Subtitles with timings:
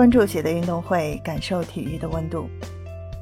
[0.00, 2.48] 关注喜乐运动会，感受体育的温度。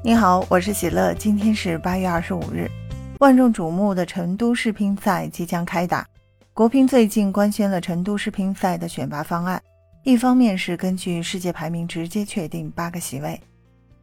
[0.01, 1.13] 你好，我是喜乐。
[1.13, 2.71] 今天是八月二十五日，
[3.19, 6.07] 万众瞩目的成都世乒赛即将开打。
[6.53, 9.61] 国乒最近官宣了成都世乒赛的选拔方案，
[10.05, 13.37] 一方面是根据世界排名直接确定八个席位，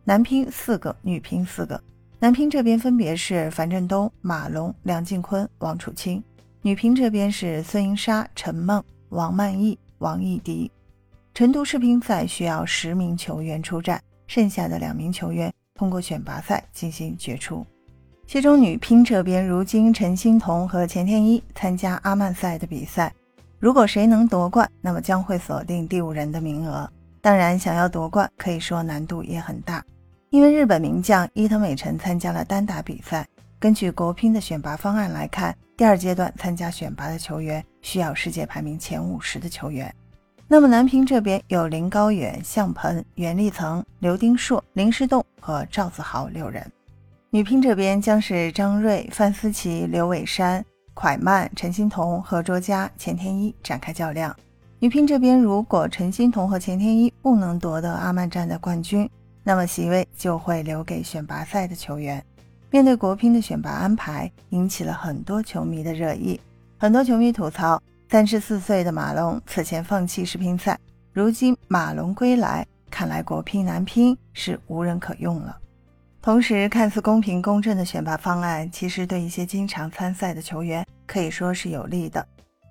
[0.04, 1.82] 男乒四个，女乒四个。
[2.18, 6.20] 男乒这边分别是樊振东、马龙、梁靖昆、王楚钦；
[6.60, 10.70] 女乒这边是孙颖莎、陈梦、王曼昱、王艺迪。
[11.36, 17.62] 成都世乒赛需要十名球员出战，剩下的两名球员通过选拔赛进行决出。
[18.26, 23.12] 其中女乒这边，如今陈欣桐和钱天一参加阿曼赛的比赛，
[23.58, 26.90] 如果谁能夺冠，那么将会锁定第五人的名额。
[27.20, 29.84] 当然，想要夺冠可以说难度也很大，
[30.30, 33.26] 因为日本名将伊藤美诚参加了单打比赛。
[33.58, 39.94] 根据国乒的选拔方案来看，第二阶段参加选拔的球员需要世界排名前五十的球员。
[40.48, 46.64] 那么男乒这边有林高远、向鹏、袁立层、刘丁硕、林诗栋和赵子豪六人。
[47.30, 54.34] 女乒这边将是张睿、范思琪、刘伟珊、蒯曼、陈欣桐、何卓佳、钱天一展开较量。
[54.78, 59.10] 女乒这边如果陈欣桐和钱天一不能夺得阿曼站的冠军，
[59.42, 62.24] 那么席位就会留给选拔赛的球员。
[62.70, 66.40] 面对国乒的选拔安排，引起了很多球迷的热议，
[66.78, 67.82] 很多球迷吐槽。
[68.08, 70.78] 三十四岁的马龙此前放弃世乒赛，
[71.12, 75.58] 如今马龙归来，看来国乒男乒是无人可用了。
[76.22, 82.24] 同时，看似公平公正的选拔方案，其实对一些经常参赛的球员可以说是有利的。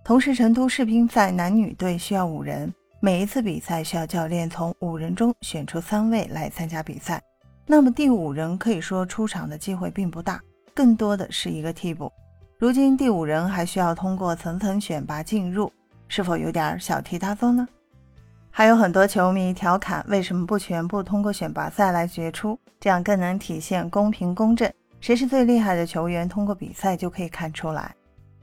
[0.06, 7.22] 同时，成都世乒赛男女队需要五人，每一次比赛需要教练从五人中选出三位来参加比赛，
[7.66, 10.42] 那么第五人可以说出场的机会并不大，
[10.74, 12.10] 更多的是一个替补。
[12.58, 15.70] 如今第五人还需要通过层层选拔进入，
[16.08, 17.68] 是否有点小题大做呢？
[18.50, 24.72] 还有很多球迷调侃，为什么不全部通过选拔赛来决出，这样更能体现公平公正？
[25.02, 27.94] 谁是最厉害的球员，通过比赛就可以看出来。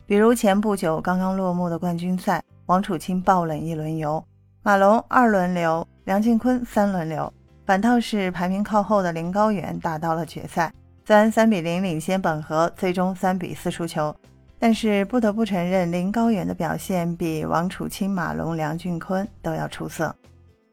[0.05, 4.23] 比如前不久刚刚落幕的冠军赛，王楚钦爆冷一轮游，
[4.63, 7.33] 马龙二轮流，梁靖昆三轮流，
[7.65, 10.71] 反倒是排名靠后的林高远打到了决赛。
[11.05, 14.15] 虽然三比零领先本河，最终三比四输球，
[14.59, 20.15] 但是不得不承认林高远的表现比王楚钦、马龙、梁俊坤都要出色。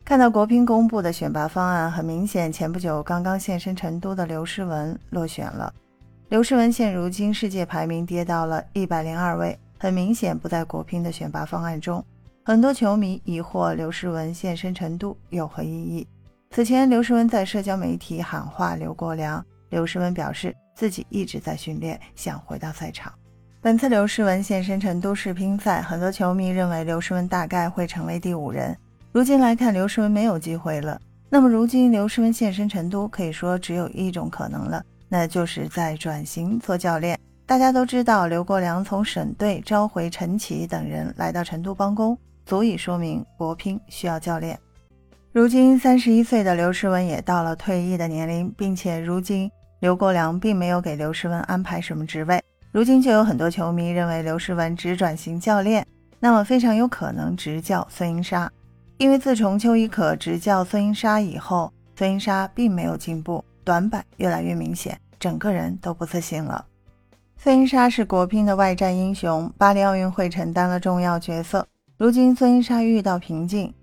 [0.06, 5.74] 看到国乒公布的选拔方案，很明显，前不久刚刚现身成都的刘诗雯落选了。
[6.30, 12.06] 刘诗雯现如今世界排名跌到了一百零二位，很明显不在国乒的选拔方案中。
[12.44, 16.08] 很多球迷疑惑刘诗雯现身成都有何意义？
[16.52, 19.44] 此前，刘诗雯在社交媒体喊话刘国梁。
[19.70, 23.12] 刘诗雯表示，自己一直在训练，想回到赛场。
[23.62, 28.76] 本次刘诗雯现身成都世乒赛，很多球迷认为刘诗雯大概会成为第五人。
[29.12, 31.00] 如今来看，刘诗雯没有机会了。
[31.30, 37.20] 那么，如今刘诗雯现身成都，可以说只有一种可能了，那就是在转型做教练。
[37.46, 44.58] 大家都知道，刘国梁从省队召回陈琦等人来到成都帮工，足以说明国乒需要教练。
[45.32, 49.52] 如今三十一岁的刘诗雯也到了退役的年龄，并且如今。
[49.80, 55.86] 刘国梁并没有给刘诗雯安排什么职位，如今就有很多球迷认为刘诗雯只转型教练，
[56.20, 58.52] 那么非常有可能执教孙颖莎，
[58.98, 66.66] 因为自从邱怡可执教孙颖莎以后，孙颖莎并没有进步，短板越来越明显，整个人都不自信了。
[67.38, 71.66] 孙颖莎是国乒的外战英雄，巴黎奥运会承担了重要角色，
[71.98, 73.74] 如今孙颖莎遇到瓶颈，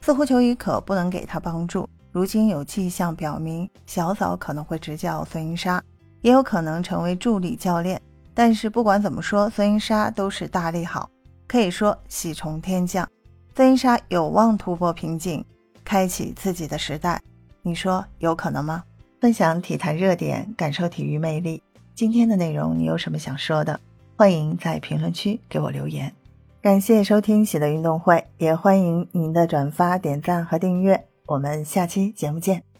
[0.00, 1.88] 似乎邱怡可不能给她帮助。
[2.12, 5.82] 如今有迹象表明，小枣可能会执教孙颖莎，
[6.20, 8.00] 也有可能成为助理教练。
[8.34, 11.08] 但是不管怎么说，孙颖莎都是大利好，
[11.48, 13.08] 可以说喜从天降。
[13.56, 15.42] 孙颖莎有望突破瓶颈，
[15.82, 17.18] 开启自己的时代。
[17.62, 18.84] 你说有可能吗？
[19.18, 21.62] 分享体坛热点，感受体育魅力。
[21.94, 23.80] 今天的内容你有什么想说的？
[24.16, 26.12] 欢迎在评论区给我留言。
[26.60, 31.06] 感谢收听喜乐运动会，也欢迎您的转发、点赞和订阅。
[31.26, 32.71] 我们下期节目见。